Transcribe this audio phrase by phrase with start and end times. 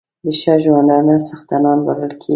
[0.23, 2.29] د ښه ژوندانه څښتنان بلل کېږي.